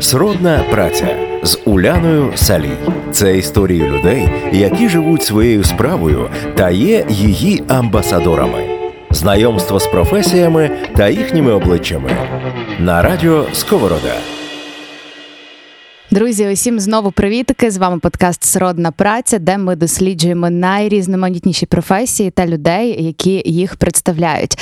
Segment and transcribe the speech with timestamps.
[0.00, 2.76] Сродна праця з Уляною Салій.
[3.12, 8.64] Це історії людей, які живуть своєю справою та є її амбасадорами.
[9.10, 12.10] Знайомство з професіями та їхніми обличчями
[12.78, 14.14] на радіо Сковорода.
[16.10, 17.70] Друзі, усім знову привітики!
[17.70, 24.58] З вами подкаст Сродна праця, де ми досліджуємо найрізноманітніші професії та людей, які їх представляють.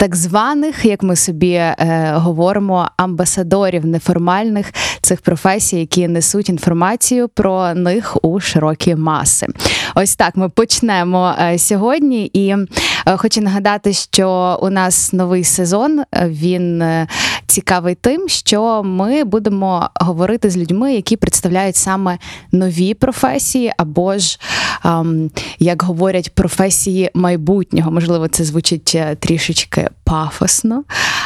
[0.00, 4.72] Так званих, як ми собі е, говоримо, амбасадорів неформальних
[5.02, 9.46] цих професій, які несуть інформацію про них у широкі маси.
[9.94, 12.30] Ось так ми почнемо е, сьогодні.
[12.32, 12.56] І
[13.16, 16.02] хочу нагадати, що у нас новий сезон.
[16.26, 17.06] Він е,
[17.46, 22.18] цікавий тим, що ми будемо говорити з людьми, які представляють саме
[22.52, 24.38] нові професії, або ж,
[25.58, 27.90] як говорять, професії майбутнього.
[27.90, 30.84] Можливо, це звучить е, трішечки пафосно,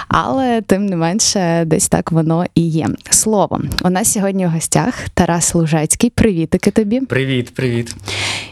[0.08, 2.88] але тим не менше, десь так воно і є.
[3.10, 6.10] Словом, у нас сьогодні у гостях Тарас Лужецький.
[6.10, 7.00] Привітики тобі.
[7.00, 7.94] Привіт, привіт.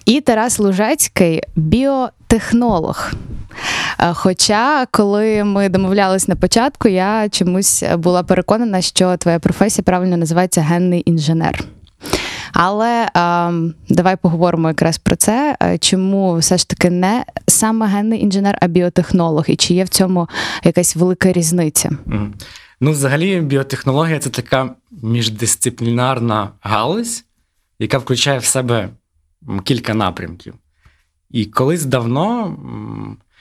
[0.04, 3.10] І Тарас Лужецький біотехнолог.
[3.98, 10.16] Е, хоча, коли ми домовлялись на початку, я чомусь була переконана, що твоя професія правильно
[10.16, 11.64] називається генний інженер.
[12.52, 13.52] Але а,
[13.88, 15.56] давай поговоримо якраз про це.
[15.62, 19.88] Е, чому все ж таки не саме генний інженер, а біотехнолог, і чи є в
[19.88, 20.28] цьому
[20.64, 21.90] якась велика різниця?
[22.80, 24.70] Ну, взагалі, біотехнологія це така
[25.02, 27.24] міждисциплінарна галузь,
[27.78, 28.88] яка включає в себе
[29.64, 30.54] кілька напрямків.
[31.30, 32.56] І колись давно,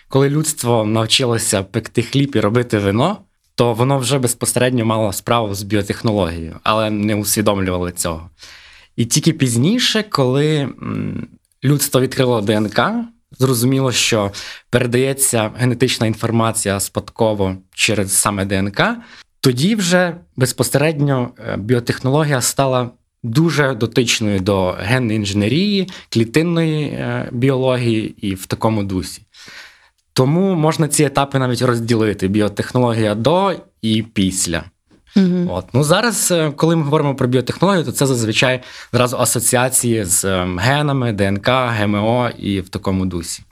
[0.07, 3.17] коли людство навчилося пекти хліб і робити вино,
[3.55, 8.29] то воно вже безпосередньо мало справу з біотехнологією, але не усвідомлювали цього.
[8.95, 10.69] І тільки пізніше, коли
[11.63, 12.81] людство відкрило ДНК,
[13.39, 14.31] зрозуміло, що
[14.69, 18.81] передається генетична інформація спадково через саме ДНК,
[19.39, 22.89] тоді вже безпосередньо е, біотехнологія стала
[23.23, 29.21] дуже дотичною до генної інженерії, клітинної е, біології і в такому дусі.
[30.13, 34.63] Тому можна ці етапи навіть розділити: біотехнологія до і після.
[35.15, 35.47] Угу.
[35.49, 35.65] От.
[35.73, 38.61] Ну Зараз, е, коли ми говоримо про біотехнологію, то це зазвичай
[38.93, 43.43] зразу асоціації з ем, генами, ДНК, ГМО і в такому дусі.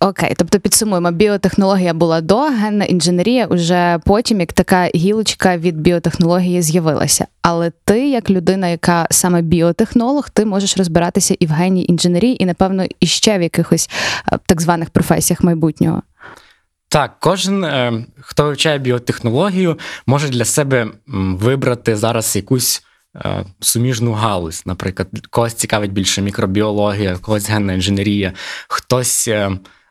[0.00, 6.62] Окей, тобто підсумуємо, біотехнологія була до, генна інженерія вже потім, як така гілочка від біотехнології
[6.62, 7.26] з'явилася.
[7.42, 12.46] Але ти, як людина, яка саме біотехнолог, ти можеш розбиратися і в генній інженерії, і,
[12.46, 13.90] напевно, і ще в якихось
[14.32, 16.02] е, так званих професіях майбутнього.
[16.88, 22.82] Так, кожен, е, хто вивчає біотехнологію, може для себе вибрати зараз якусь
[23.16, 24.62] е, суміжну галузь.
[24.66, 28.32] Наприклад, когось цікавить більше мікробіологія, когось генна інженерія,
[28.68, 29.28] хтось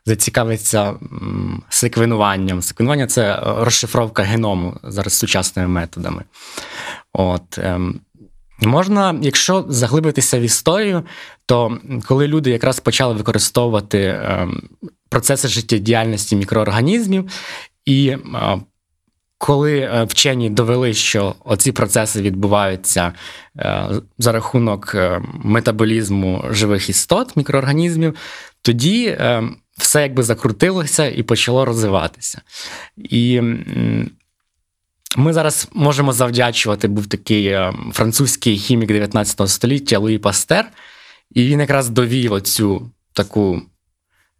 [0.06, 0.94] зацікавиться
[1.68, 2.62] секвенуванням.
[2.62, 6.22] Секвенування це розшифровка геному зараз сучасними методами.
[7.12, 8.00] От, ем,
[8.60, 11.02] Можна, якщо заглибитися в історію,
[11.46, 14.62] то коли люди якраз почали використовувати ем,
[15.08, 17.30] процеси життєдіяльності мікроорганізмів,
[17.84, 18.18] і е,
[19.38, 23.12] коли е, вчені довели, що оці процеси відбуваються
[23.58, 23.88] е,
[24.18, 24.96] за рахунок
[25.44, 28.14] метаболізму живих істот, мікроорганізмів,
[28.62, 32.42] тоді ем, все якби закрутилося і почало розвиватися.
[32.96, 33.40] І
[35.16, 40.66] ми зараз можемо завдячувати, був такий е, французький хімік 19 століття Луї Пастер,
[41.30, 43.62] і він якраз довів оцю таку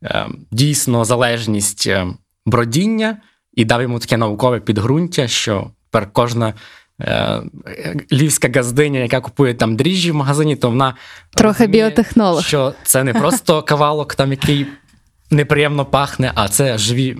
[0.03, 2.07] е, дійсно залежність е,
[2.47, 3.17] бродіння
[3.55, 6.55] і дав йому таке наукове підґрунтя, що тепер кожна.
[8.13, 10.95] Львівська газдиня, яка купує там дріжджі в магазині, то вона
[11.37, 12.45] трохи розуміє, біотехнолог.
[12.45, 14.67] Що це не просто кавалок, там який
[15.31, 17.17] неприємно пахне, а це живі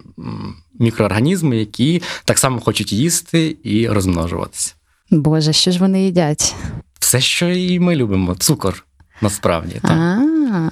[0.79, 4.75] мікроорганізми, які так само хочуть їсти і розмножуватися.
[5.11, 6.55] Боже, що ж вони їдять?
[7.01, 8.85] Все, що і ми любимо, цукор
[9.21, 9.75] насправді.
[9.83, 9.91] Так.
[9.91, 10.71] А,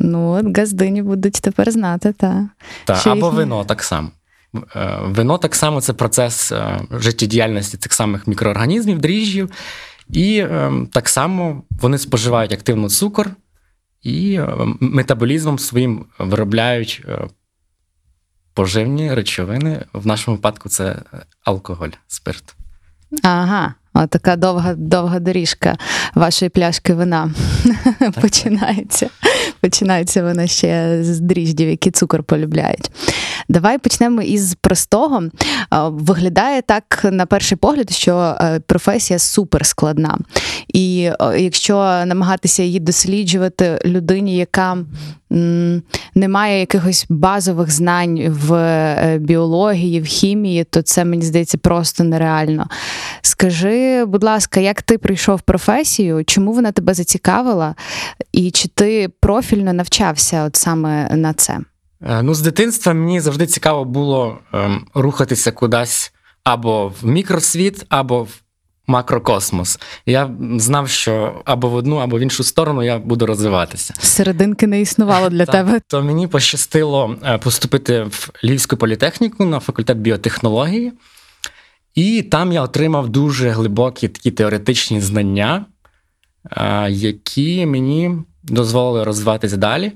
[0.00, 2.44] Ну, от газдині будуть тепер знати, так.
[2.84, 3.34] Та, або їх...
[3.34, 4.10] вино так само.
[4.76, 9.50] Е, вино так само це процес е, життєдіяльності цих самих мікроорганізмів, дріжджів.
[10.10, 13.30] І ем, так само вони споживають активно цукор
[14.02, 14.48] і е,
[14.80, 17.04] метаболізмом своїм виробляють
[18.58, 19.84] поживні речовини.
[19.92, 20.96] В нашому випадку це
[21.44, 22.54] алкоголь, спирт.
[23.22, 23.74] Ага,
[24.08, 25.76] така довга довга доріжка
[26.14, 27.30] вашої пляшки вина
[28.20, 29.10] починається.
[29.60, 32.90] Починається вона ще з дріждів, які цукор полюбляють.
[33.48, 35.22] Давай почнемо із простого.
[35.22, 35.30] Е,
[35.88, 40.18] Виглядає так на перший погляд, що е, професія суперскладна.
[40.68, 41.74] І е, якщо
[42.06, 44.78] намагатися її досліджувати людині, яка
[46.14, 52.66] не має якихось базових знань в біології, в хімії, то це мені здається просто нереально.
[53.22, 56.24] Скажи, будь ласка, як ти прийшов в професію?
[56.24, 57.74] Чому вона тебе зацікавила?
[58.32, 61.58] І чи ти профільно навчався от саме на це?
[62.02, 66.12] Е, Ну, з дитинства мені завжди цікаво було ем, рухатися кудись
[66.44, 68.42] або в мікросвіт, або в
[68.86, 69.78] макрокосмос.
[70.06, 73.94] Я знав, що або в одну, або в іншу сторону я буду розвиватися.
[73.98, 75.80] Серединки не існувало для тебе.
[75.86, 80.92] То мені пощастило е, поступити в Львівську політехніку на факультет біотехнології,
[81.94, 85.66] і там я отримав дуже глибокі такі теоретичні знання,
[86.50, 88.10] е, які мені
[88.42, 89.92] дозволили розвиватися далі.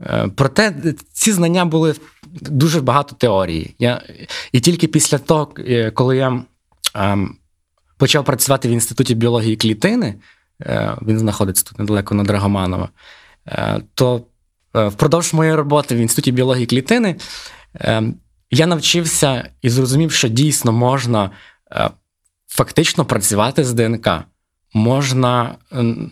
[0.00, 1.94] Е, Проте ці знання були
[2.32, 3.74] дуже багато теорії.
[3.78, 4.02] Я,
[4.52, 6.42] і тільки після того, е, коли я
[6.94, 7.36] ем,
[7.96, 10.14] почав працювати в інституті біології клітини,
[10.62, 12.88] е, він знаходиться тут недалеко на Драгоманова,
[13.46, 14.22] е, то
[14.76, 17.16] е, впродовж моєї роботи в інституті біології клітини
[17.74, 18.02] е,
[18.50, 21.30] я навчився і зрозумів, що дійсно можна
[21.72, 21.90] е,
[22.48, 24.08] фактично працювати з ДНК.
[24.74, 25.54] Можна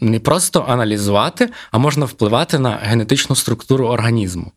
[0.01, 4.53] не просто аналізувати, а можна впливати на генетичну структуру організму.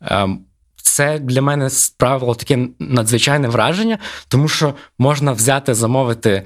[0.00, 0.40] Ем,
[0.82, 3.98] Це для мене справило таке надзвичайне враження,
[4.28, 6.44] тому що можна взяти, замовити е,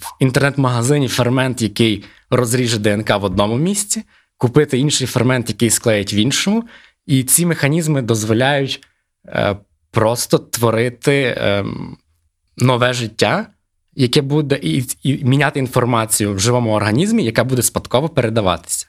[0.00, 4.02] в інтернет-магазині фермент, який розріже ДНК в одному місці,
[4.38, 6.64] купити інший фермент, який склеїть в іншому,
[7.06, 8.86] і ці механізми дозволяють
[9.26, 9.56] е,
[9.90, 11.96] просто творити ем,
[12.56, 13.46] нове життя,
[13.96, 18.86] яке буде і, і міняти інформацію в живому організмі, яка буде спадково передаватися.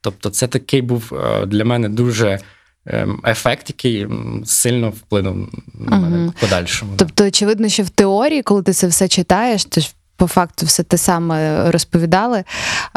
[0.00, 2.38] Тобто, це такий був е, для мене дуже
[2.86, 4.06] ем, ефект, який
[4.44, 5.36] сильно вплинув
[5.74, 6.32] на мене угу.
[6.36, 6.92] в подальшому.
[6.92, 6.96] да.
[6.96, 10.82] Тобто, очевидно, що в теорії, коли ти це все читаєш, ти ж по факту все
[10.82, 12.44] те саме розповідали,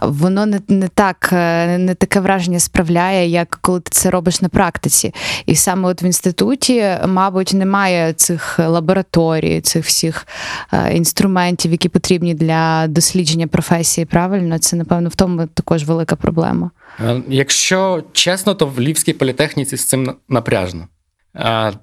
[0.01, 4.49] воно не, не так, е, не таке враження справляє, як коли ти це робиш на
[4.49, 5.13] практиці.
[5.45, 10.27] І саме от в інституті, мабуть, немає цих лабораторій, цих всіх
[10.73, 14.05] е, інструментів, які потрібні для дослідження професії.
[14.05, 16.71] Правильно, це напевно в тому також велика проблема.
[16.99, 20.87] Е, Якщо чесно, то в Львівській політехніці з цим напряжно.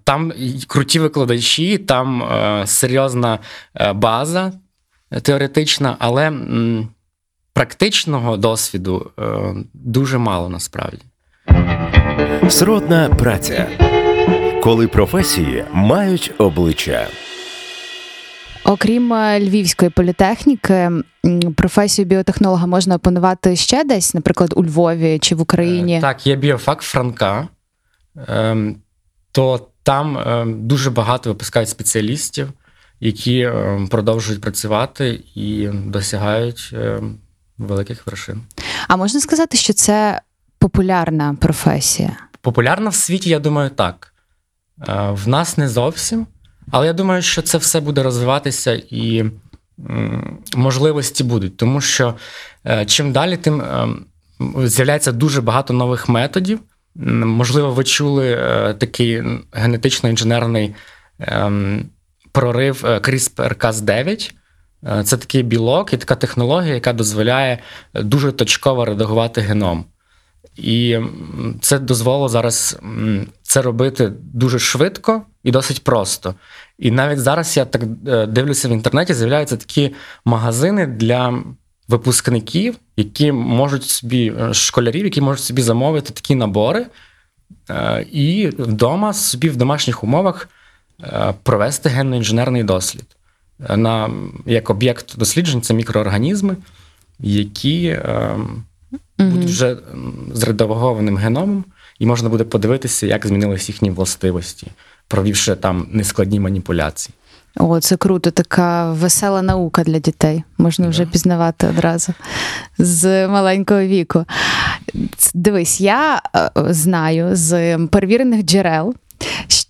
[0.05, 0.33] Там
[0.67, 2.23] круті викладачі, там
[2.67, 3.39] серйозна
[3.95, 4.53] база
[5.23, 6.89] теоретична, але м,
[7.53, 9.25] практичного досвіду е,
[9.75, 11.03] дуже мало насправді.
[12.49, 13.67] Сродна праця.
[14.63, 17.07] Коли професії мають обличчя.
[18.65, 20.91] Окрім е, Львівської політехніки,
[21.57, 25.97] професію біотехнолога можна опанувати ще десь, наприклад, у Львові чи в Україні.
[25.99, 27.49] Е, Так, є біофак Франка,
[28.29, 28.77] ем,
[29.33, 32.49] то там ем, дуже багато випускають спеціалістів,
[33.01, 37.19] які ем, продовжують працювати і досягають ем,
[37.59, 38.43] великих вершин.
[38.89, 40.21] А можна сказати, що це
[40.59, 42.17] популярна професія?
[42.41, 44.13] Популярна в світі, я думаю, так.
[44.89, 46.27] Е, В нас не зовсім.
[46.71, 49.25] Але я думаю, що це все буде розвиватися і
[50.57, 51.57] можливості будуть.
[51.57, 52.15] Тому що
[52.67, 53.63] е, чим далі, тим
[54.65, 56.61] з'являється дуже багато нових методів.
[57.25, 59.23] Можливо, ви чули е, такий
[59.53, 60.75] генетично-інженерний
[61.19, 61.85] ем,
[62.37, 64.35] прорив е, CRISPR-Cas9.
[64.87, 67.59] Е, Це такий білок і така технологія, яка дозволяє
[67.95, 69.85] дуже точково редагувати геном.
[70.57, 70.99] І
[71.61, 72.79] це дозволило зараз
[73.43, 76.35] це робити дуже швидко і досить просто.
[76.79, 79.95] І навіть зараз я так е, дивлюся в інтернеті, з'являються такі
[80.25, 81.43] магазини для
[81.89, 86.87] випускників, які можуть собі, школярів, які можуть собі замовити такі набори
[88.13, 90.49] і вдома собі в домашніх умовах
[91.43, 93.17] провести генно-інженерний дослід.
[93.69, 94.11] Е, На,
[94.47, 96.57] як об'єкт досліджень це мікроорганізми,
[97.21, 98.37] які е,
[99.19, 99.77] будуть вже
[100.35, 101.65] з редагованим геномом,
[101.99, 104.67] і можна буде подивитися, як змінились їхні властивості,
[105.09, 107.15] провівши там нескладні маніпуляції.
[107.59, 110.45] О, це круто, така весела наука для дітей.
[110.59, 112.13] Можна вже пізнавати одразу
[112.79, 114.25] з маленького віку.
[115.35, 118.95] Дивись, я е, знаю з перевірених джерел,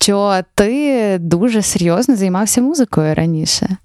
[0.07, 3.77] що ти дуже серйозно займався музикою раніше.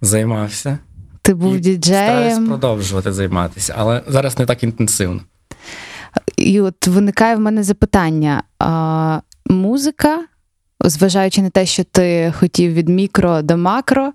[0.00, 0.78] Займався.
[1.22, 5.20] Ти був І Стараюсь продовжувати займатися, але зараз не так інтенсивно.
[6.36, 10.24] і от виникає в мене запитання: а, музика,
[10.84, 14.12] зважаючи на те, що ти хотів від мікро до макро,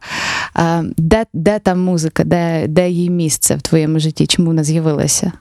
[0.54, 4.28] а, де, де та музика, де, де її місце в твоєму житті?
[4.28, 5.32] Чому вона з'явилася?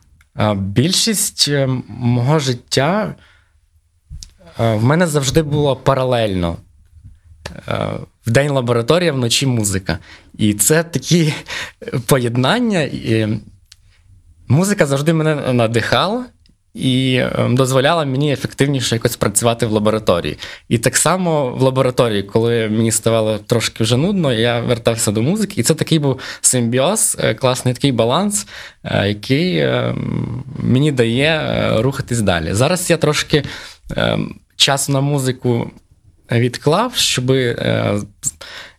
[0.57, 3.15] Більшість е, мого життя
[4.59, 6.57] В мене завжди було паралельно.
[7.69, 7.91] Е,
[8.27, 9.99] Вдень лабораторія, вночі музика.
[10.39, 11.35] І це такі
[12.07, 12.81] поєднання.
[12.83, 13.41] І
[14.49, 16.25] музика завжди мене надихала
[16.75, 20.39] і е, дозволяла мені ефективніше якось працювати в лабораторії.
[20.69, 25.61] І так само в лабораторії, коли мені ставало трошки вже нудно, я вертався до музики.
[25.61, 28.47] І це такий був симбіоз, е, класний такий баланс,
[28.85, 29.95] е, який е,
[30.59, 32.55] мені дає е, рухатись далі.
[32.55, 33.45] Зараз я трошки
[34.69, 35.71] е, часу на музику
[36.33, 37.27] відклав, щоб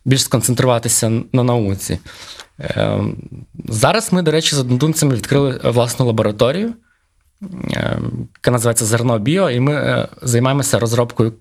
[0.05, 1.99] більш сконцентруватися на науці.
[2.59, 2.99] Е,
[3.69, 6.73] Зараз ми, до речі, з однодумцями відкрили власну лабораторію,
[7.71, 7.99] е,
[8.35, 11.33] яка називається Зерно Біо, і ми е, займаємося розробкою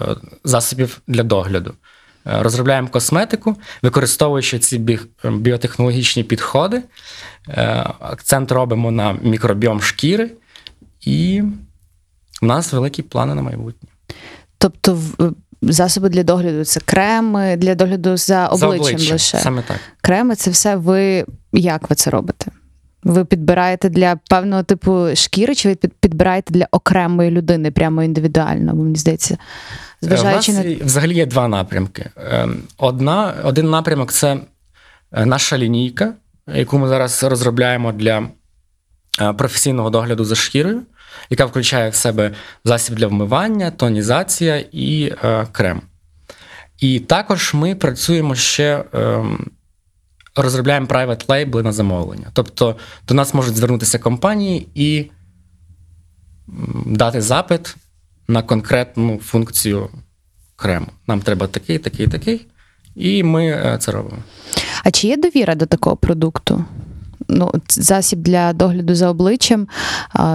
[0.00, 0.04] е,
[0.44, 1.74] засобів для догляду.
[2.26, 6.82] Е, Розробляємо косметику, використовуючи ці бі- біотехнологічні підходи.
[7.48, 10.30] Е, Акцент робимо на мікробіом шкіри,
[11.00, 11.42] і
[12.42, 13.88] в нас великі плани на майбутнє.
[14.58, 14.98] Тобто,
[15.62, 19.38] засоби для догляду це креми для догляду за обличчям, За лише.
[19.38, 19.76] Саме так.
[20.00, 22.50] Креми це все ви як ви це робите?
[23.02, 28.72] Ви підбираєте для певного типу шкіри, чи ви підбираєте для окремої людини, прямо індивідуально?
[28.74, 29.38] Бо мені здається,
[30.00, 32.10] зважаючи У на взагалі є два напрямки.
[32.16, 34.36] Ем, Одна, один напрямок це
[35.12, 36.12] е, наша лінійка,
[36.54, 38.28] яку ми зараз розробляємо для
[39.20, 40.82] е, професійного догляду за шкірою,
[41.30, 42.30] яка включає в себе
[42.64, 45.82] засіб для вмивання, тонізація і е, крем.
[46.78, 48.84] І також ми працюємо ще.
[48.92, 49.50] ем,
[50.38, 52.26] Розробляємо private лейбли на замовлення.
[52.32, 52.76] Тобто
[53.08, 55.10] до нас можуть звернутися компанії і
[56.86, 57.76] дати запит
[58.28, 59.88] на конкретну функцію
[60.56, 60.86] крему.
[61.06, 62.46] Нам треба такий, такий, такий.
[62.94, 64.18] І ми е, це робимо.
[64.84, 66.64] А чи є довіра до такого продукту?
[67.28, 69.68] Ну, засіб для догляду за обличчям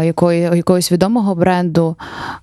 [0.03, 1.95] якої, якогось відомого бренду.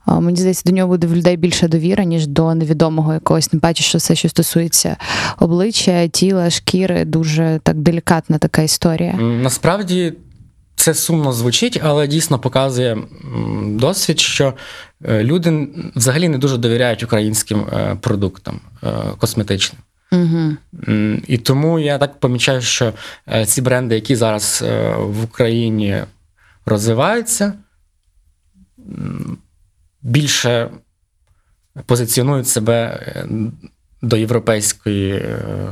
[0.06, 3.52] Мені здається, до нього буде в людей більше довіра, ніж до невідомого якогось.
[3.52, 4.96] Не бачиш, що все, що стосується
[5.38, 9.12] обличчя, тіла, шкіри, дуже так делікатна така історія.
[9.12, 10.12] Насправді
[10.78, 12.98] це сумно звучить, але дійсно показує
[13.66, 14.54] досвід, що
[15.04, 18.88] е, люди взагалі не дуже довіряють українським е, продуктам е,
[19.18, 19.80] косметичним.
[21.26, 22.92] І тому я так помічаю, що
[23.28, 26.02] е, ці бренди, які зараз е, в Україні
[26.66, 27.52] розвиваються,
[30.02, 30.70] більше
[31.86, 32.74] позиціонують себе
[33.06, 33.26] е,
[34.02, 35.24] до європейської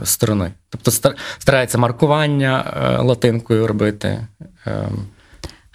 [0.04, 0.52] сторони.
[0.68, 2.64] Тобто стар- стараються маркування
[3.02, 4.26] латинкою робити.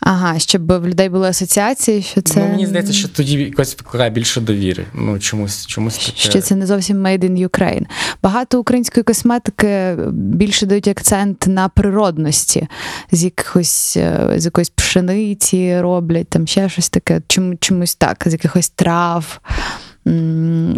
[0.03, 4.09] Ага, щоб в людей були асоціації, що це Ну, мені здається, що тоді якось викликає
[4.09, 4.85] більше довіри.
[4.93, 6.17] Ну, чомусь, чомусь таке.
[6.17, 7.85] що це не зовсім made in Ukraine.
[8.23, 12.67] Багато української косметики більше дають акцент на природності,
[13.11, 18.31] з якихось е, з якоїсь пшениці роблять, там ще щось таке, чому, чомусь так, з
[18.33, 19.39] якихось трав.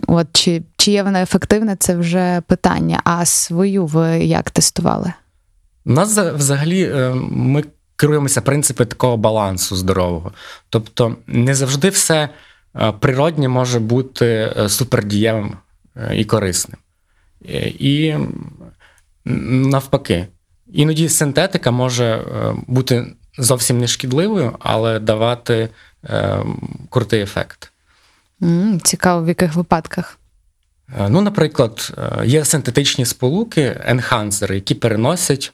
[0.08, 3.02] От чи, чи є вона ефективна, це вже питання.
[3.04, 5.14] А свою ви як тестували?
[5.86, 7.64] У нас за- взагалі е, ми
[8.04, 10.32] керуємося принципи такого балансу здорового.
[10.70, 12.30] Тобто, не завжди все
[12.76, 15.58] е, природнє може бути е, супердієвим
[15.96, 16.78] е, і корисним.
[17.80, 18.16] І
[19.26, 20.28] навпаки,
[20.74, 22.22] іноді синтетика може
[22.68, 23.06] бути
[23.38, 25.70] зовсім не шкідливою, але давати
[26.90, 27.72] крутий ефект.
[28.84, 30.20] Цікаво, в яких випадках.
[31.00, 35.54] Е, Ну, наприклад, е, є синтетичні сполуки, енхансери, які переносять,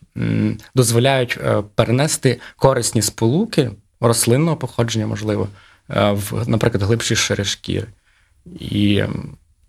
[0.75, 5.47] дозволяють е, перенести корисні сполуки рослинного походження, можливо,
[5.89, 7.87] в, наприклад, глибші шири шкіри.
[8.59, 9.03] І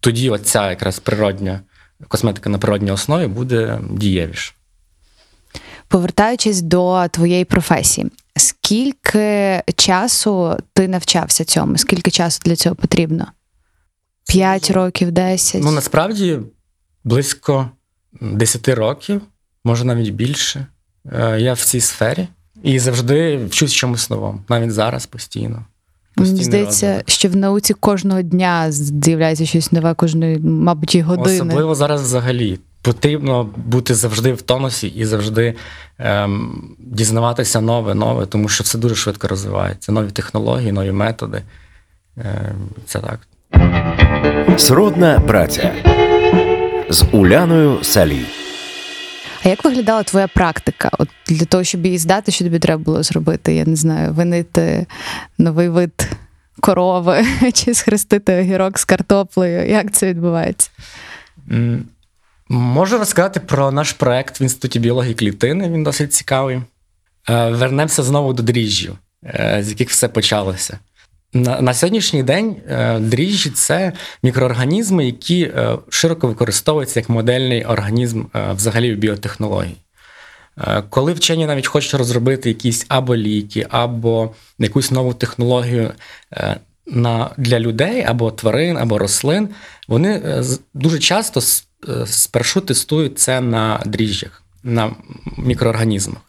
[0.00, 1.60] тоді оця якраз природня
[2.08, 4.52] косметика на природній основі буде дієвіша.
[5.88, 11.78] Повертаючись до твоєї професії, скільки часу ти навчався цьому?
[11.78, 13.26] Скільки часу для цього потрібно?
[14.28, 15.62] П'ять років, десять?
[15.64, 16.38] Ну, насправді
[17.04, 17.70] близько
[18.20, 19.20] 10 років,
[19.64, 20.66] може навіть більше.
[21.12, 22.28] е, Я в цій сфері
[22.62, 25.64] і завжди вчусь чомусь новому, навіть зараз постійно.
[26.16, 27.10] Мені здається, розвиток.
[27.10, 31.36] що в науці кожного дня з'являється щось нове, кожної, мабуть, і години.
[31.36, 32.58] Особливо зараз взагалі.
[32.82, 35.54] Потрібно бути завжди в тонусі і завжди
[35.98, 39.92] ем, дізнаватися нове, нове, тому що все дуже швидко розвивається.
[39.92, 41.42] Нові технології, нові методи.
[42.16, 43.20] Ем, це так.
[44.58, 45.72] Сродна праця
[46.90, 48.24] з Уляною Салій.
[49.44, 50.90] А як виглядала твоя практика?
[50.98, 53.54] От для того, щоб її здати, що тобі треба було зробити?
[53.54, 54.86] Я не знаю, винити
[55.38, 56.08] новий вид
[56.60, 57.24] корови
[57.54, 59.70] чи схрестити огірок з картоплею.
[59.70, 60.70] Як це відбувається?
[62.48, 65.70] Можу розказати про наш проект в Інституті біології клітини.
[65.70, 66.60] Він досить цікавий.
[67.28, 70.78] Е, Вернемося знову до дріжджів, е, з яких все почалося.
[71.32, 78.24] На, на сьогоднішній день е, дріжджі це мікроорганізми, які е, широко використовуються як модельний організм
[78.34, 79.76] е, взагалі в біотехнології.
[80.90, 85.92] Коли вчені навіть хочуть розробити якісь або ліки, або якусь нову технологію
[86.86, 89.48] на, для людей, або тварин, або рослин,
[89.88, 90.42] вони
[90.74, 91.40] дуже часто
[92.06, 94.90] спершу тестують це на дріжджах, на
[95.38, 96.22] мікроорганізмах.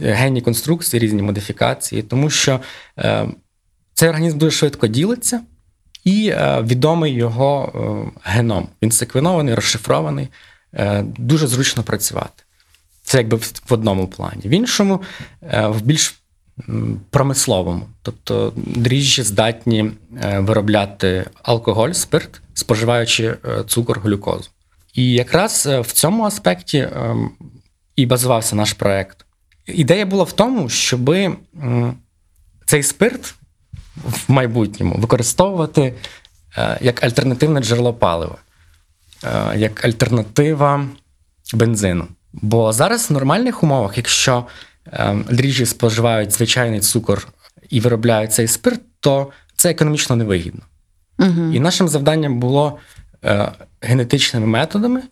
[0.00, 2.60] Генні конструкції, різні модифікації, тому що
[3.98, 5.40] цей організм дуже швидко ділиться,
[6.04, 8.68] і е, відомий його е, геном.
[8.82, 10.28] Він секвенований, розшифрований,
[10.74, 12.42] е, дуже зручно працювати.
[13.02, 14.42] Це якби в, одному плані.
[14.44, 15.02] В іншому,
[15.52, 16.20] в більш
[17.10, 17.86] промисловому.
[18.02, 19.90] Тобто дріжджі здатні
[20.38, 23.36] виробляти алкоголь, спирт, споживаючи
[23.66, 24.50] цукор, глюкозу.
[24.94, 26.88] І якраз в цьому аспекті
[27.96, 29.24] і базувався наш проект.
[29.66, 31.16] Ідея була в тому, щоб
[32.66, 33.34] цей спирт
[34.04, 35.94] в майбутньому використовувати
[36.58, 38.36] е, як альтернативне джерело палива,
[39.24, 40.86] е, як альтернатива
[41.54, 42.06] бензину.
[42.32, 44.46] Бо зараз в нормальних умовах, якщо
[44.86, 47.28] е, дріжджі споживають звичайний цукор
[47.70, 50.62] і виробляють цей спирт, то це економічно невигідно.
[51.18, 51.52] Угу.
[51.52, 52.78] І нашим завданням було
[53.80, 55.02] генетичними методами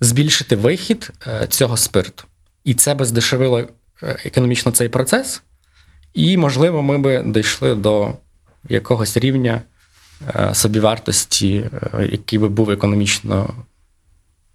[0.00, 1.10] збільшити вихід
[1.48, 2.24] цього спирту.
[2.64, 3.68] І це би здешевило
[4.02, 5.42] економічно цей процес,
[6.14, 8.12] і, можливо, ми би дійшли до
[8.68, 9.62] якогось рівня
[10.36, 11.64] е, собівартості,
[11.94, 13.54] е, який би був економічно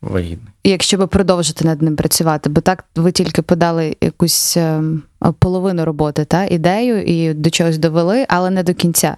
[0.01, 0.53] вигідний.
[0.63, 5.03] Якщо би продовжити над ним працювати, бо так ви тільки подали якусь ем,
[5.39, 9.17] половину роботи, та ідею і до чогось довели, але не до кінця.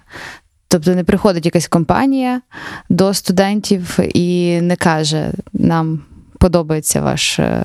[0.68, 2.40] Тобто не приходить якась компанія
[2.88, 6.00] до студентів і не каже нам.
[6.38, 7.64] Подобається ваш, е,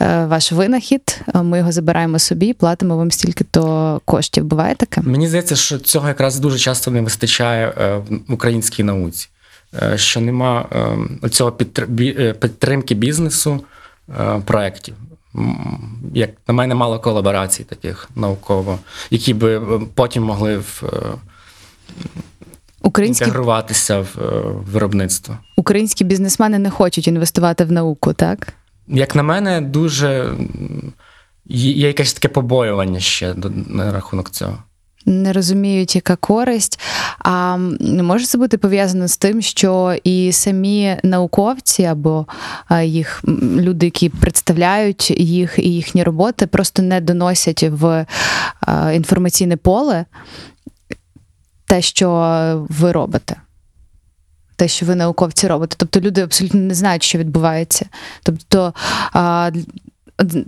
[0.00, 4.44] е, ваш винахід, ми його забираємо собі, платимо вам стільки-то коштів.
[4.44, 5.00] Буває таке?
[5.02, 9.28] Мені здається, що цього якраз дуже часто не вистачає е, в українській науці,
[9.94, 10.66] що нема
[11.30, 11.52] цього
[12.40, 13.64] підтримки бізнесу
[14.44, 14.94] проєктів.
[16.14, 18.78] Як на мене, мало колаборацій таких науково,
[19.10, 19.60] які би
[19.94, 20.82] потім могли в,
[22.82, 24.08] Українські, інтегруватися в
[24.72, 25.38] виробництво.
[25.62, 28.52] Українські бізнесмени не хочуть інвестувати в науку, так?
[28.88, 30.34] Як на мене, дуже
[31.46, 33.34] є якесь таке побоювання ще
[33.66, 34.58] на рахунок цього.
[35.06, 36.80] не розуміють, яка користь.
[37.18, 42.26] А не може це бути пов'язано з тим, що і самі науковці або
[42.84, 43.22] їх
[43.56, 48.06] люди, які представляють їх і їхні роботи, просто не доносять в
[48.94, 50.04] інформаційне поле
[51.66, 53.36] те, що ви робите.
[54.56, 55.76] Те, що ви науковці робите.
[55.78, 57.86] Тобто люди абсолютно не знають, що відбувається.
[58.22, 58.74] Тобто,
[59.12, 59.50] а,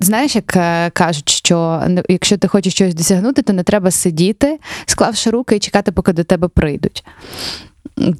[0.00, 5.30] знаєш, як е, кажуть, що якщо ти хочеш щось досягнути, то не треба сидіти, склавши
[5.30, 7.04] руки і чекати, поки до тебе прийдуть.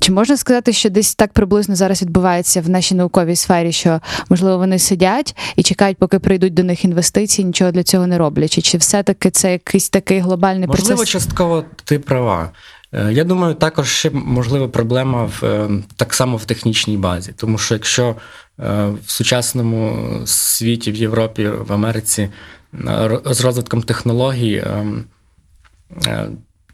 [0.00, 4.58] Чи можна сказати, що десь так приблизно зараз відбувається в нашій науковій сфері, що можливо
[4.58, 8.62] вони сидять і чекають, поки прийдуть до них інвестиції, нічого для цього не роблячи?
[8.62, 11.08] Чи все-таки це якийсь такий глобальний Можливо, процес?
[11.08, 12.50] частково ти права.
[12.94, 17.58] Е, Я думаю, також ще можлива проблема в е, так само в технічній базі, тому
[17.58, 18.14] що якщо е,
[19.06, 22.28] в сучасному світі, в Європі, в Америці
[23.24, 24.64] з розвитком технологій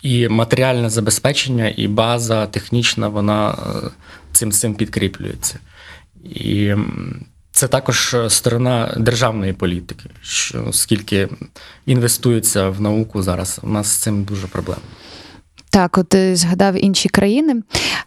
[0.02, 3.59] і матеріальне забезпечення, і база технічна, вона
[4.33, 5.59] цим цим підкріплюється.
[6.24, 6.74] І
[7.52, 11.28] це також сторона державної політики, що скільки
[11.87, 14.83] інвестується в науку зараз, у нас з цим дуже проблема.
[15.72, 17.62] Так, от згадав інші країни.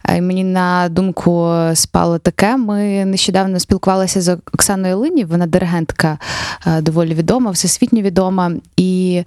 [0.08, 2.56] е, Мені на думку спало таке.
[2.56, 6.18] Ми нещодавно спілкувалися з Оксаною Линів, вона диригентка
[6.66, 9.22] е, доволі відома, всесвітньо відома, і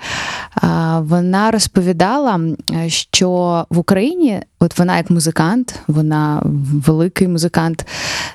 [0.63, 0.67] е,
[0.99, 2.39] вона розповідала,
[2.71, 3.29] е, що
[3.69, 6.41] в Україні, от вона як музикант, вона
[6.85, 7.87] великий музикант,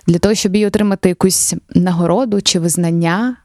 [0.07, 3.42] для того, щоб їй отримати якусь нагороду чи визнання е,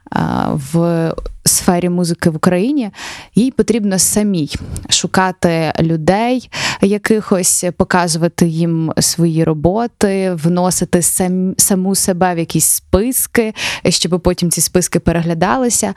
[0.52, 1.14] в
[1.46, 2.92] сфері музики в Україні,
[3.36, 4.50] їй потрібно самій
[4.90, 6.50] шукати людей
[6.82, 13.54] якихось, показувати їм свої роботи, вносити сам, саму себе в якісь списки,
[13.90, 15.94] щоб потім ці списки переглядалися.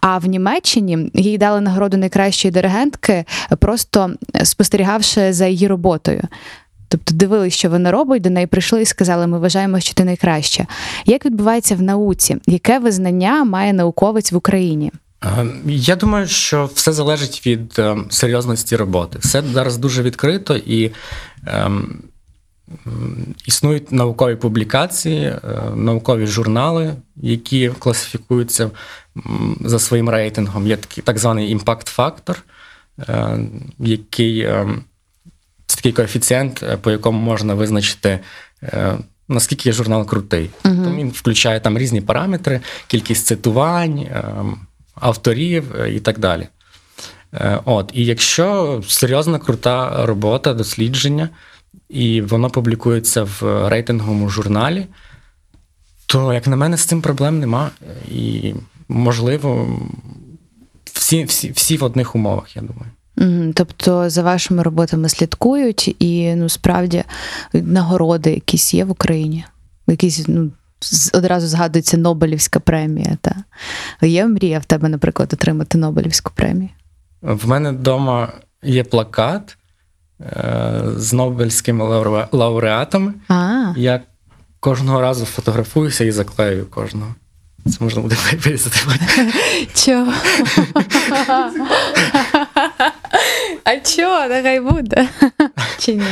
[0.00, 3.24] А в Німеччині їй дали нагороду найкращої диригентки,
[3.58, 4.10] просто
[4.44, 6.22] спостерігавши за її роботою.
[6.94, 10.66] Тобто дивились, що вона робить, до неї прийшли і сказали, ми вважаємо, що ти найкраща.
[11.06, 12.36] Як відбувається в науці?
[12.46, 14.92] Яке визнання має науковець в Україні?
[15.24, 19.18] Е, Я думаю, що все залежить від е, серйозності роботи.
[19.18, 20.90] Все зараз дуже відкрито і
[21.46, 21.98] ем,
[23.46, 25.40] існують наукові публікації, е,
[25.76, 28.70] наукові журнали, які класифікуються
[29.60, 30.66] за своїм рейтингом.
[30.66, 32.42] Є такий так званий імпакт-фактор.
[33.08, 33.38] е,
[33.78, 34.93] який е, це
[35.84, 38.20] такий коефіцієнт, е, по якому можна визначити.
[38.62, 40.50] е, Наскільки журнал крутий.
[40.62, 44.24] Тобто він включає там різні параметри, кількість цитувань, е,
[44.94, 46.48] авторів і так далі.
[47.64, 51.28] От, і якщо серйозна крута робота, дослідження,
[51.88, 54.86] і воно публікується в рейтинговому журналі,
[56.06, 57.70] то, як на мене, з цим проблем нема.
[58.10, 58.54] І,
[58.88, 59.78] можливо,
[60.92, 62.90] всі, всі, всі в одних умовах, я думаю.
[63.54, 67.04] Тобто за вашими роботами слідкують, і ну справді
[67.52, 69.44] нагороди якісь є в Україні.
[69.86, 70.50] Якісь ну
[71.12, 73.16] одразу згадується Нобелівська премія.
[73.20, 73.34] Та
[74.06, 76.68] є мрія в тебе, наприклад, отримати Нобелівську премію.
[77.22, 79.56] В мене вдома є плакат
[80.20, 83.12] е, з Нобелівськими лауре- лауреатами.
[83.28, 84.00] А, Я
[84.60, 87.14] кожного разу фотографуюся і заклею кожного.
[87.66, 88.76] Це можна буде вирізати.
[89.74, 90.12] чого?
[93.64, 94.28] А чого?
[94.28, 95.08] Нехай буде.
[95.78, 96.04] Чи ні?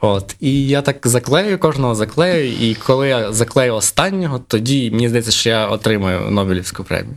[0.00, 0.36] От.
[0.40, 5.50] І я так заклею, кожного заклею, і коли я заклею останнього, тоді мені здається, що
[5.50, 7.16] я отримаю Нобелівську премію.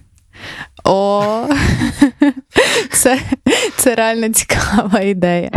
[0.84, 1.44] О,
[2.92, 3.20] це,
[3.76, 5.52] це реально цікава ідея.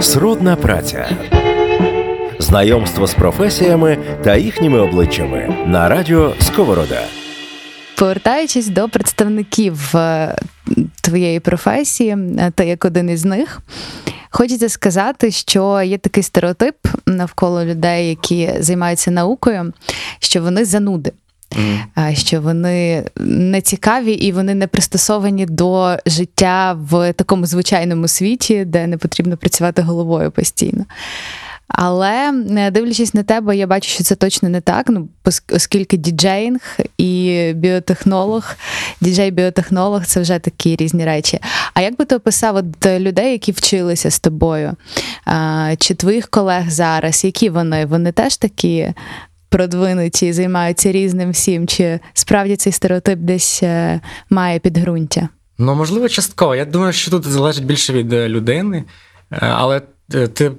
[0.00, 1.08] Сродна праця.
[2.38, 7.00] Знайомство з професіями та їхніми обличчями на радіо Сковорода.
[7.96, 10.36] Повертаючись до представників е,
[11.00, 13.60] твоєї професії, е, ти як один із них,
[14.30, 19.72] хочеться сказати, що є такий стереотип навколо людей, які займаються наукою,
[20.18, 21.12] що вони зануди.
[21.94, 28.64] А, Що вони не цікаві і вони не пристосовані до життя в такому звичайному світі,
[28.64, 30.84] де не потрібно працювати головою постійно.
[31.68, 34.86] Але е, дивлячись на тебе, я бачу, що це точно не так.
[34.88, 35.08] Ну,
[35.52, 36.60] оскільки діджеїнг
[36.98, 38.54] і біотехнолог,
[39.00, 41.38] діджей-біотехнолог це вже такі різні речі.
[41.74, 44.72] А як би ти описав от е, людей, які вчилися з тобою?
[45.78, 47.24] Чи твоїх колег зараз?
[47.24, 47.86] Які вони?
[47.86, 48.92] Вони теж такі
[49.48, 51.66] продвинуті, займаються різним всім?
[51.66, 54.00] Чи справді цей стереотип десь е,
[54.30, 55.28] має підґрунтя?
[55.58, 56.54] Ну, можливо, частково.
[56.56, 58.84] Я думаю, що тут залежить більше від людини,
[59.30, 60.52] але ти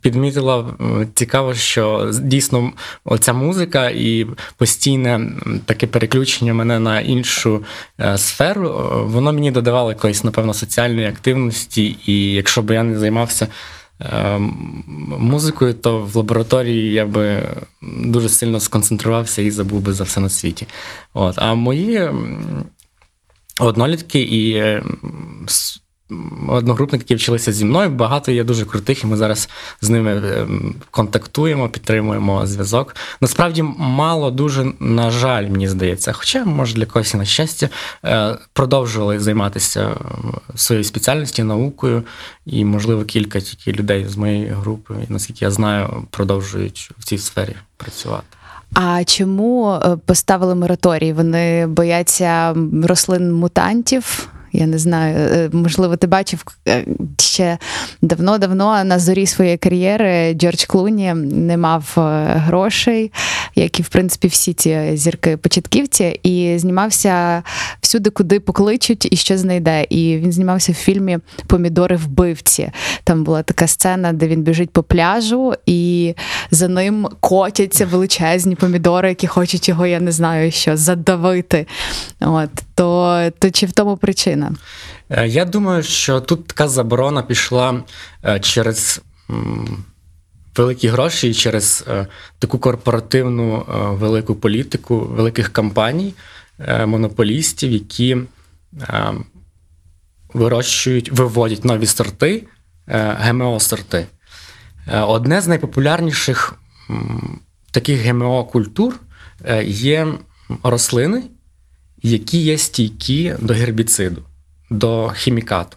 [0.00, 0.66] підмітила
[1.14, 2.72] цікаво, що дійсно
[3.04, 5.32] оця музика і постійне
[5.64, 7.64] таке переключення мене на іншу
[8.00, 12.98] е, сферу, е, воно мені додавало якоїсь, напевно, соціальної активності, і якщо б я не
[12.98, 13.48] займався.
[14.00, 14.38] е,
[15.18, 17.48] Музикою, то в лабораторії я би
[17.82, 20.66] дуже сильно сконцентрувався і забув би за все на світі.
[21.14, 21.34] От.
[21.38, 22.10] А мої
[23.60, 24.64] однолітки і
[26.48, 27.90] е, одногрупники, які вчилися зі мною.
[27.90, 29.48] Багато є дуже крутих, і ми зараз
[29.80, 30.46] з ними е,
[30.90, 32.96] контактуємо, підтримуємо зв'язок.
[33.20, 37.68] Насправді мало дуже, на жаль, мені здається, хоча, може, для когось на щастя,
[38.04, 39.90] е, продовжували займатися
[40.54, 42.02] своєю спеціальністю, наукою,
[42.46, 47.56] і, можливо, кілька тільки людей з моєї групи, наскільки я знаю, продовжують в цій сфері
[47.76, 48.24] працювати.
[48.74, 51.12] А чому е, поставили мораторій?
[51.12, 54.26] Вони бояться рослин-мутантів?
[54.56, 56.84] Я не знаю, е, можливо, ти бачив е,
[57.20, 57.58] ще
[58.02, 62.00] давно-давно на зорі своєї кар'єри Джордж Клуні не мав е,
[62.36, 63.12] грошей,
[63.54, 67.42] як і в принципі всі ці зірки початківці, і знімався
[67.80, 69.86] всюди, куди покличуть і що знайде.
[69.90, 72.70] І він знімався в фільмі Помідори вбивці.
[73.04, 76.14] Там була така сцена, де він біжить по пляжу, і
[76.50, 81.66] за ним котяться величезні помідори, які хочуть його, я не знаю, що задавити.
[82.20, 84.52] От то, то чи в тому причина?
[85.10, 87.82] Е, Я думаю, що тут така заборона пішла
[88.24, 89.02] е, через
[90.56, 92.06] великі гроші через е,
[92.38, 93.64] таку корпоративну
[94.00, 96.14] велику політику великих компаній,
[96.86, 98.16] монополістів, які
[100.34, 102.44] вирощують, виводять нові сорти,
[102.88, 104.06] ГМО-сорти.
[104.92, 106.54] Одне з найпопулярніших
[107.70, 108.94] таких ГМО-культур
[109.64, 110.06] є
[110.62, 111.22] рослини,
[112.04, 114.22] які є стійкі до гербіциду,
[114.70, 115.76] до хімікату.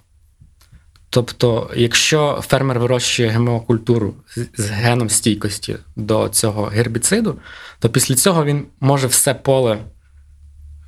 [1.10, 4.14] Тобто, якщо фермер вирощує ГМО-культуру
[4.58, 7.40] з- геном стійкості до цього гербіциду,
[7.80, 9.78] то після цього він може все поле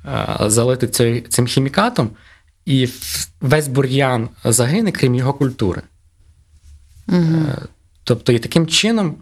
[0.04, 0.88] е, залити
[1.28, 2.10] цим хімікатом,
[2.66, 2.88] і
[3.40, 5.82] весь бур'ян загине, крім його культури.
[7.08, 7.58] Е,
[8.04, 9.16] Тобто, і таким чином,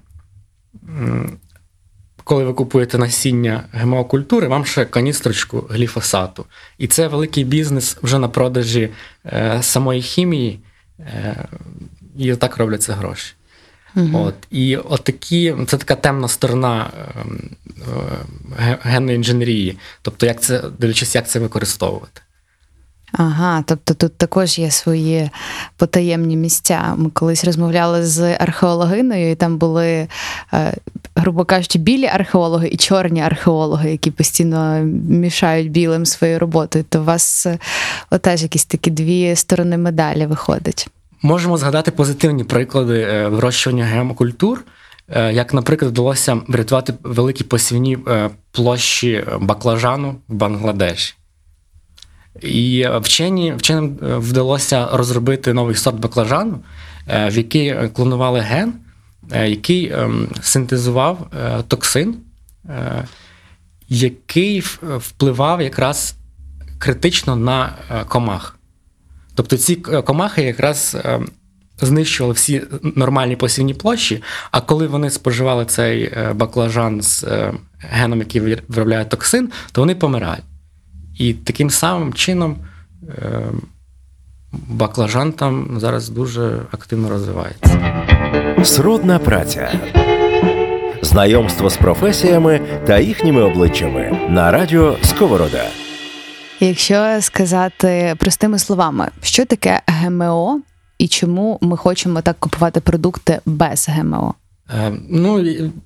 [2.28, 6.44] коли ви купуєте насіння ГМО-культури, вам ще каністрочку гліфосату.
[6.78, 8.90] І це великий бізнес вже на продажі
[9.26, 10.58] е, самої хімії,
[11.00, 11.44] е,
[12.18, 13.34] і отак робляться гроші.
[14.12, 14.34] От.
[14.50, 17.50] І отакі, це така темна сторона ем,
[18.60, 19.78] е, генної інженерії.
[20.02, 22.20] Тобто, як це, дивлячись, як це використовувати.
[23.12, 25.30] Ага, тобто тут також є свої
[25.76, 26.94] потаємні місця.
[26.96, 30.08] Ми колись розмовляли з археологиною, і там були,
[30.52, 30.74] е,
[31.16, 36.84] грубо кажучи, білі археологи і чорні археологи, які постійно мішають білим своєю роботою.
[36.88, 37.58] То у вас е,
[38.10, 40.88] отеж якісь такі дві сторони медалі виходить.
[41.22, 44.64] Можемо згадати позитивні приклади е, вирощування геомокультур,
[45.08, 47.98] е, як, наприклад, вдалося врятувати великі посівні
[48.52, 51.17] площі баклажану в Бангладеші.
[52.42, 56.58] І е, вчені, вченим е, вдалося розробити новий сорт баклажану,
[57.08, 58.72] е, в який клонували ген,
[59.32, 62.16] е, який ем, синтезував е, токсин,
[62.68, 63.04] е,
[63.88, 66.14] який впливав якраз
[66.78, 68.58] критично на е, комах.
[69.34, 71.20] Тобто ці е, комахи якраз е,
[71.80, 78.18] знищували всі нормальні посівні площі, а коли вони споживали цей е, баклажан з е, геном,
[78.18, 80.44] який виробляє токсин, то вони помирають.
[81.18, 82.56] І таким самим чином
[83.08, 83.42] е,
[84.52, 88.04] баклажан там зараз дуже активно розвивається.
[88.64, 89.72] Сродна праця.
[91.02, 95.64] Знайомство з професіями та їхніми обличчями на радіо Сковорода.
[96.60, 100.60] Якщо сказати простими словами, що таке ГМО
[100.98, 104.34] і чому ми хочемо так купувати продукти без ГМО?
[104.70, 105.44] Е, Ну,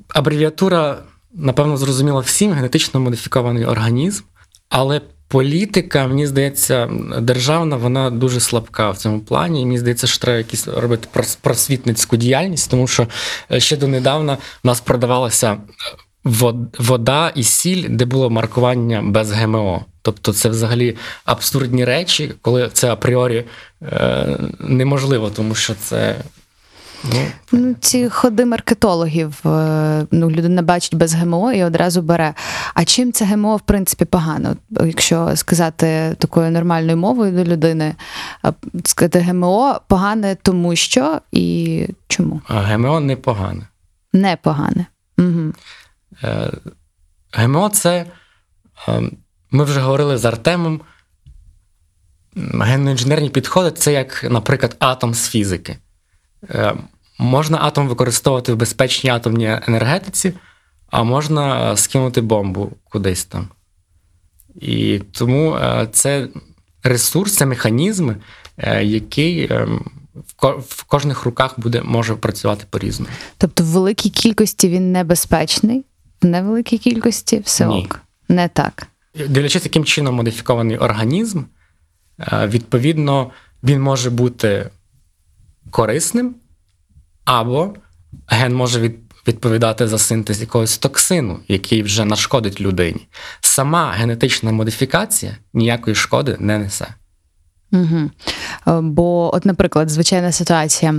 [0.08, 0.98] абревіатура,
[1.34, 4.22] напевно, зрозуміла всім генетично модифікований організм,
[4.72, 9.62] але політика, мені здається, державна, вона дуже слабка в цьому плані.
[9.62, 13.06] І мені здається, що треба якісь робити прос- просвітницьку діяльність, тому що
[13.52, 15.56] е, ще донедавна в нас продавалася
[16.78, 19.84] вода і сіль, де було маркування без ГМО.
[20.02, 23.44] Тобто це взагалі абсурдні речі, коли це апріорі
[23.82, 26.16] е, неможливо, тому що це.
[27.52, 32.34] Ну, ці ходи маркетологів, е, ну, людина бачить без ГМО і одразу бере.
[32.74, 34.56] А чим це ГМО, в принципі, погано?
[34.70, 37.94] Якщо сказати такою нормальною мовою до людини,
[38.44, 38.52] е,
[38.84, 42.40] сказати ГМО погане тому що і чому?
[42.48, 43.68] а ГМО непогане.
[44.12, 44.86] Не погане.
[45.18, 45.52] Угу.
[46.24, 46.52] Е,
[47.32, 48.06] ГМО це,
[49.50, 50.80] ми вже говорили з Артемом,
[52.36, 55.76] генно-інженерні підходи це як, наприклад, атом з фізики.
[56.50, 56.74] Е,
[57.18, 60.32] Можна атом використовувати в безпечній атомній енергетиці,
[60.90, 63.48] а можна е, скинути бомбу кудись там.
[64.60, 66.28] І тому е, це
[66.82, 68.10] ресурс, це механізм,
[68.82, 69.50] який
[70.68, 73.12] в кожних руках буде, може працювати по-різному.
[73.38, 75.84] Тобто в великій кількості він небезпечний,
[76.22, 77.84] в невеликій кількості все Ні.
[77.84, 78.00] ок.
[78.28, 78.86] Не так.
[79.28, 81.42] Дивлячись, яким чином модифікований організм,
[82.32, 83.30] відповідно,
[83.62, 84.70] він може бути
[85.72, 86.34] корисним,
[87.24, 87.74] або
[88.26, 93.08] ген може від- відповідати за синтез якогось токсину, який вже нашкодить людині.
[93.40, 96.86] Сама генетична модифікація ніякої шкоди не несе.
[97.72, 98.10] Угу.
[98.82, 100.94] Бо, от, наприклад, звичайна ситуація.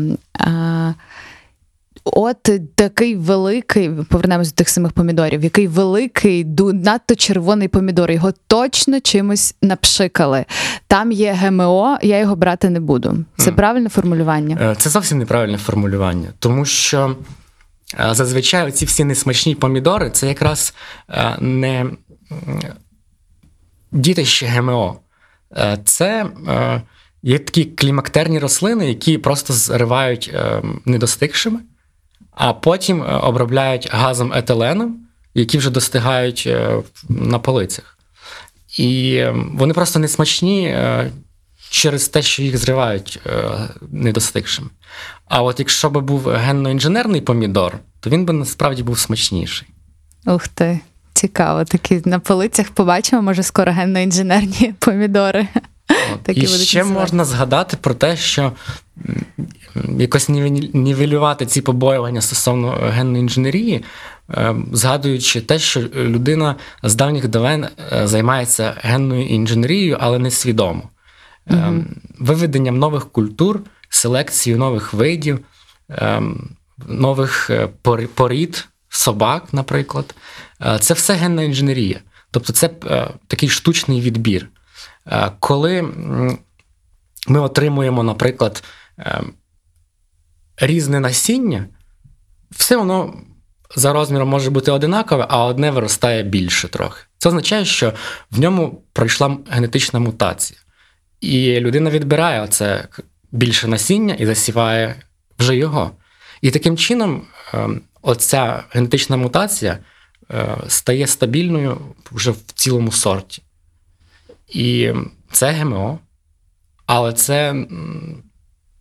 [2.05, 8.99] От такий великий, повернемось до тих самих помідорів, який великий, надто червоний помідор, його точно
[8.99, 10.45] чимось напшикали.
[10.87, 13.25] Там є ГМО, я його брати не буду.
[13.37, 13.55] Це Мгм.
[13.55, 14.57] правильне формулювання?
[14.61, 17.15] Е, Це зовсім неправильне формулювання, тому що
[17.99, 20.73] е, зазвичай ці всі несмачні помідори це якраз
[21.09, 21.85] е, не
[23.91, 24.99] дітище ГМО.
[25.57, 26.25] Е, Це
[27.23, 31.59] є такі клімактерні рослини, які просто зривають е, недостигшими,
[32.35, 34.97] а потім е, обробляють газом етиленом,
[35.33, 37.97] які вже достигають е, на полицях.
[38.77, 40.77] І е, вони просто не смачні
[41.69, 43.19] через те, що їх зривають
[43.91, 44.69] недостигшими.
[45.27, 49.67] А от якщо б був генно-інженерний помідор, то він би насправді був смачніший.
[50.25, 50.79] Ух ти,
[51.13, 51.65] цікаво.
[51.65, 55.47] Такі на полицях побачимо, може, скоро генно-інженерні помідори.
[55.89, 56.23] От.
[56.23, 58.51] Такі І ще можна згадати про те, що
[59.99, 60.29] якось
[60.73, 63.83] нівелювати ці побоювання стосовно генної інженерії,
[64.29, 70.89] е, згадуючи те, що людина з давніх давен е, займається генною інженерією, але не свідомо.
[71.51, 71.73] Е,
[72.19, 75.39] Виведенням нових культур, селекцією нових видів,
[75.89, 76.21] е,
[76.87, 77.69] нових е,
[78.13, 80.15] порід, собак, наприклад.
[80.61, 81.99] Е, Це все генна інженерія.
[82.31, 84.49] Тобто це е, такий штучний відбір.
[85.07, 85.81] Е, Коли
[87.27, 88.63] ми отримуємо, наприклад,
[88.99, 89.21] е,
[90.57, 91.65] різне насіння,
[92.51, 93.13] все воно
[93.75, 97.03] за розміром може бути одинакове, а одне виростає більше трохи.
[97.17, 97.93] Це означає, що
[98.31, 100.59] в ньому пройшла генетична мутація.
[101.21, 102.87] І людина відбирає оце
[103.31, 104.95] більше насіння і засіває
[105.39, 105.91] вже його.
[106.41, 107.69] І таким чином, е,
[108.01, 109.79] оця генетична мутація
[110.67, 111.77] стає стабільною
[112.11, 113.43] вже в цілому сорті.
[114.53, 114.93] І
[115.31, 115.99] це ГМО,
[116.85, 117.65] Але це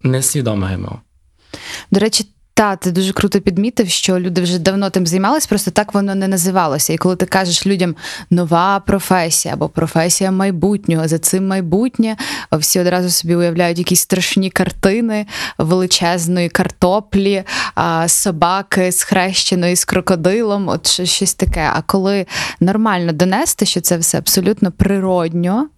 [0.03, 1.01] несвідоме ГМО.
[1.91, 5.95] До речі, та ти дуже круто підмітив, що люди вже давно тим займалися, просто так
[5.95, 6.93] воно не називалося.
[6.93, 7.97] І коли ти кажеш людям
[8.31, 12.17] нова професія або професія майбутнього, за цим майбутнє,
[12.53, 15.27] всі одразу собі уявляють якісь страшні картини
[15.59, 17.45] величезної картоплі,
[18.07, 21.71] собаки схрещеної з крокодилом, от що- щось таке.
[21.75, 22.27] А коли
[22.61, 25.69] нормально донести, що це все абсолютно природньо.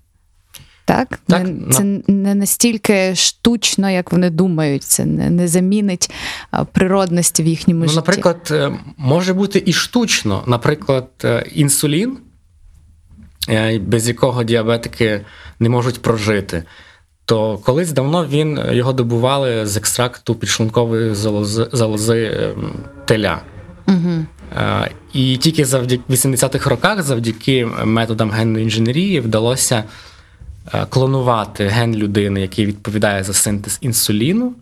[0.86, 4.82] Так, Так, не, це не настільки штучно, як вони думають.
[4.82, 6.10] Це не, не замінить
[6.72, 7.96] природності в їхньому Ну, житті.
[7.96, 10.42] наприклад, е, може бути і штучно.
[10.46, 12.18] Наприклад, е, інсулін,
[13.48, 15.20] е, без якого діабетики
[15.60, 16.64] не можуть прожити.
[17.24, 22.50] То колись давно він його добували з екстракту підшлункової залози, залози
[23.04, 23.40] теля.
[23.88, 24.26] Угу.
[25.12, 29.84] І тільки завдяки 80-х роках, завдяки методам генної інженерії, вдалося
[30.88, 34.54] клонувати ген людини, який відповідає за синтез інсуліну,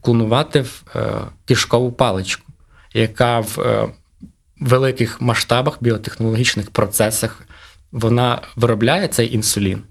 [0.00, 1.12] клонувати в е,
[1.44, 2.52] кишкову паличку,
[2.94, 3.88] яка в е,
[4.60, 7.42] великих масштабах біотехнологічних процесах
[7.92, 9.82] вона виробляє цей інсулін.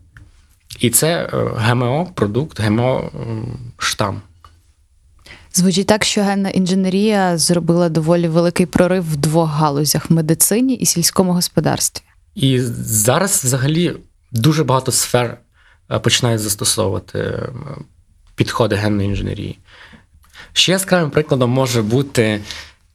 [0.79, 4.15] І це е, ГМО-продукт, ГМО-штам.
[5.53, 11.33] Звучить так, що генна інженерія зробила доволі великий прорив в двох галузях медицині і сільському
[11.33, 12.03] господарстві.
[12.35, 13.95] І зараз взагалі
[14.31, 15.37] дуже багато сфер
[15.91, 17.49] е, починають застосовувати е,
[18.35, 19.59] підходи генної інженерії.
[20.53, 22.41] Ще яскравим прикладом може бути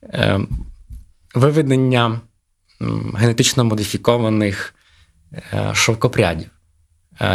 [0.03, 0.41] е,
[1.35, 2.21] виведення
[3.15, 4.75] генетично модифікованих
[5.73, 6.51] шовкопрядів.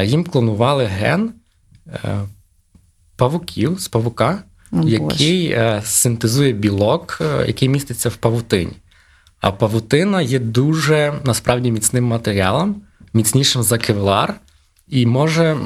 [0.04, 1.34] Їм клонували ген
[3.16, 8.74] павуків з павука, О, який синтезує білок, який міститься в павутині.
[9.40, 12.82] А павутина є дуже насправді міцним матеріалом,
[13.13, 14.39] міцнішим за кевлар,
[14.88, 15.58] і може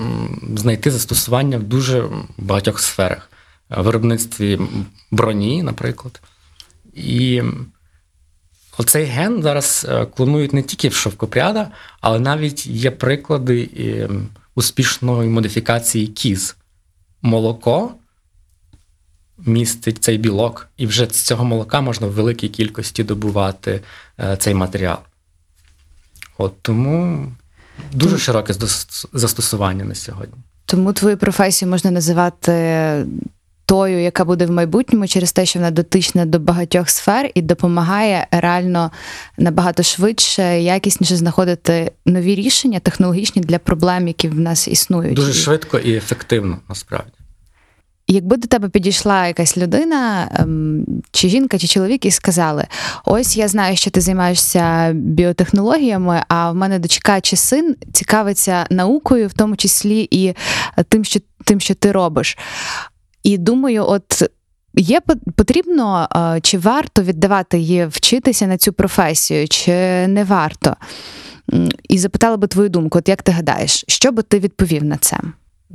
[0.56, 3.30] знайти застосування в дуже багатьох сферах.
[3.72, 4.60] Е, виробництві
[5.12, 6.22] броні, наприклад.
[6.94, 7.42] І
[8.78, 13.70] оцей ген зараз е, клонують не тільки в шовкопряда, але навіть є приклади
[14.56, 16.56] успішної модифікації кіз.
[17.22, 17.96] Молоко
[19.38, 23.82] містить цей білок, і вже з цього молока можна в великій кількості добувати
[24.20, 24.98] е, цей матеріал.
[26.38, 27.28] От тому
[27.94, 28.54] дуже широке
[29.14, 30.36] застосування на сьогодні.
[30.66, 32.52] Тому твою професію можна називати
[33.66, 38.28] тою, яка буде в майбутньому, через те, що вона дотична до багатьох сфер і допомагає
[38.32, 38.92] реально
[39.38, 45.14] набагато швидше, якісніше знаходити нові рішення технологічні для проблем, які в нас існують.
[45.14, 47.12] Дуже швидко і ефективно, насправді.
[48.08, 52.66] Якби до тебе підійшла якась людина, ем, чи жінка, чи чоловік, і сказали:
[53.06, 59.28] ось я знаю, що ти займаєшся біотехнологіями, а в мене дочка чи син цікавиться наукою,
[59.28, 60.34] в тому числі і
[60.90, 62.38] тим, що тим, що ти робиш.
[63.24, 64.24] І думаю, от.
[64.78, 65.02] Є
[65.36, 69.72] потрібно, е, чи варто віддавати її вчитися на цю професію, чи
[70.08, 70.76] не варто?
[71.90, 75.18] І запитала би твою думку, от як ти гадаєш, що би ти відповів на це?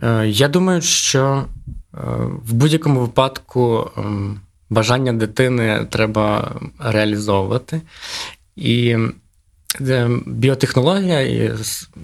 [0.02, 7.80] Е, Я думаю, що е, в будь-якому випадку ем, бажання дитини треба реалізовувати.
[8.56, 8.96] І
[9.80, 11.52] е, біотехнологія і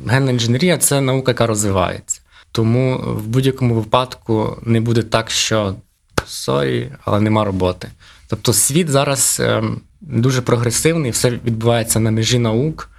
[0.06, 2.20] генна інженерія це наука, яка розвивається.
[2.52, 5.74] Тому в будь-якому випадку не буде так, що
[6.26, 7.88] sorry, але нема роботи.
[8.28, 12.90] Тобто світ зараз ем, дуже прогресивний, все відбувається на межі наук.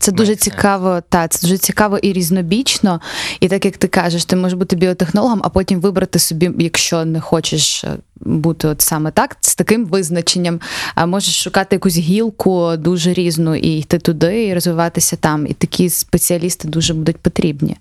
[0.00, 3.00] Це дуже цікаво, та це дуже цікаво і різнобічно.
[3.40, 7.20] І так як ти кажеш, ти можеш бути біотехнологом, а потім вибрати собі, якщо не
[7.20, 10.60] хочеш е, бути от саме так, з таким визначенням.
[10.94, 15.46] А можеш шукати якусь гілку дуже різну і йти туди, і розвиватися там.
[15.46, 17.76] І такі спеціалісти дуже будуть потрібні.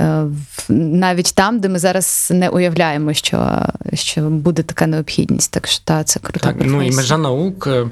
[0.00, 0.24] Е,
[0.68, 3.62] Навіть там, де ми зараз не уявляємо, що,
[3.94, 5.50] що буде така необхідність.
[5.50, 7.90] Так що та, це крута Так, ну і межа наук е,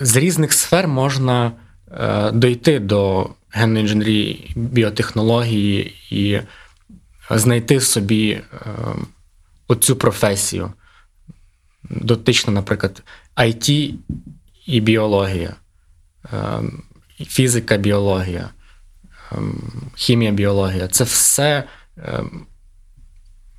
[0.00, 1.52] з різних сфер можна
[2.32, 6.40] дойти до генної інженерії, біотехнології і
[7.30, 8.42] знайти собі е,
[9.68, 10.72] оцю професію.
[11.90, 13.02] Дотично, наприклад,
[13.36, 13.94] IT
[14.66, 15.56] і біологія,
[16.32, 16.62] е,
[17.18, 18.50] фізика, біологія,
[19.32, 19.36] е,
[19.94, 21.64] хімія, біологія це все
[21.98, 22.24] е,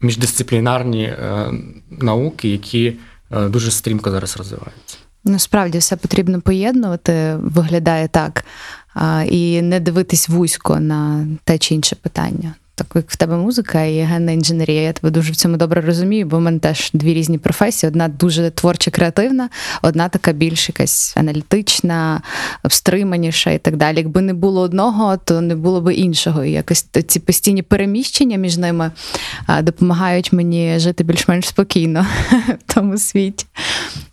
[0.01, 1.51] міждисциплінарні е,
[1.89, 2.93] науки, які
[3.32, 4.97] е, дуже стрімко зараз розвиваються.
[5.28, 8.45] Насправді все потрібно поєднувати, виглядає так,
[9.25, 12.55] і не дивитись вузько на те чи інше питання.
[12.75, 14.82] так як в тебе музика і генна інженерія.
[14.82, 18.07] Я тебе дуже в цьому добре розумію, бо в мене теж дві різні професії: одна
[18.07, 19.49] дуже творча, креативна,
[19.82, 22.21] одна така більш якась аналітична,
[22.69, 23.97] стриманіша і так далі.
[23.97, 26.43] Якби не було одного, то не було би іншого.
[26.43, 28.91] І якось ці постійні переміщення між ними
[29.61, 32.07] допомагають мені жити більш-менш спокійно
[32.67, 33.45] в тому світі.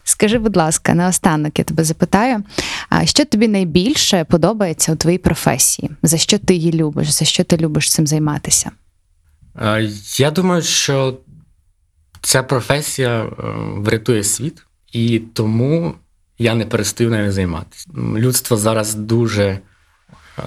[0.04, 2.42] Скажи, будь ласка, наостанок я тебе запитаю,
[2.88, 5.90] а що тобі найбільше подобається у твоїй професії?
[6.02, 7.10] За що ти її любиш?
[7.10, 8.70] За що ти любиш цим займатися?
[10.18, 11.18] Я думаю, що
[12.20, 13.26] ця професія
[13.76, 15.94] врятує світ, і тому
[16.38, 17.86] я не перестаю нею займатися.
[17.96, 19.58] Людство зараз дуже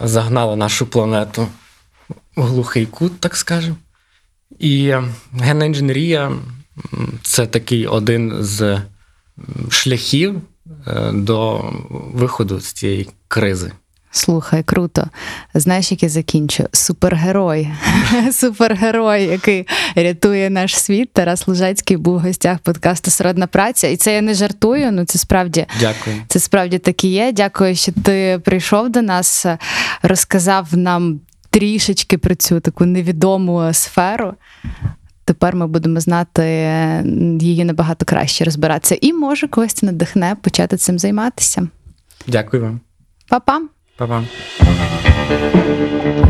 [0.01, 1.47] загнало нашу планету
[2.35, 3.75] в глухий кут, так скажемо.
[4.59, 4.93] І
[5.39, 6.31] генна інженерія
[7.21, 8.81] це такий один з
[9.69, 10.41] шляхів
[10.87, 11.71] е, до
[12.13, 13.71] виходу з цієї кризи.
[14.11, 15.07] Слухай, круто.
[15.53, 16.63] Знаєш, як я закінчу?
[16.71, 17.67] Супергерой.
[18.31, 21.13] Супергерой, який рятує наш світ.
[21.13, 23.87] Тарас Лужецький був в гостях подкасту Сродна праця.
[23.87, 24.91] І це я не жартую.
[24.91, 26.15] Ну це справді Дякую.
[26.27, 27.31] Це справді так і є.
[27.31, 29.45] Дякую, що ти прийшов до нас,
[30.01, 31.19] розказав нам
[31.49, 34.33] трішечки про цю таку невідому сферу.
[35.27, 36.43] Тепер ми будемо знати
[37.39, 38.97] її набагато краще розбиратися.
[39.01, 41.67] І може когось це надихне почати цим займатися.
[42.27, 42.79] Дякую вам.
[43.29, 43.61] Па-па.
[43.97, 44.23] Па-па.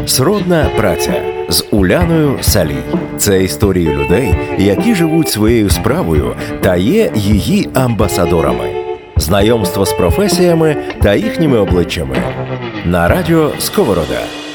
[0.05, 1.13] Сродна праця
[1.49, 2.83] з Уляною Салій.
[3.17, 8.69] Це історії людей, які живуть своєю справою та є її амбасадорами.
[9.17, 12.15] Знайомство з професіями та їхніми обличчями
[12.85, 14.46] на радіо Сковорода.